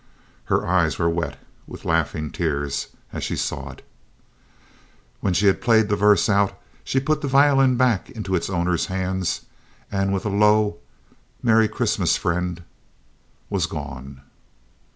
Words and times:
Her 0.45 0.65
eyes 0.65 0.97
were 0.97 1.11
wet 1.11 1.37
with 1.67 1.85
laughing 1.85 2.31
tears 2.31 2.87
as 3.13 3.23
she 3.23 3.35
saw 3.35 3.69
it. 3.69 3.85
When 5.19 5.31
she 5.35 5.45
had 5.45 5.61
played 5.61 5.89
the 5.89 5.95
verse 5.95 6.27
out, 6.27 6.59
she 6.83 6.99
put 6.99 7.21
the 7.21 7.27
violin 7.27 7.77
back 7.77 8.09
into 8.09 8.33
its 8.33 8.49
owner's 8.49 8.87
hands 8.87 9.41
and 9.91 10.11
with 10.11 10.25
a 10.25 10.29
low 10.29 10.79
"Merry 11.43 11.67
Christmas, 11.67 12.17
friend!" 12.17 12.63
was 13.47 13.67
gone. 13.67 14.21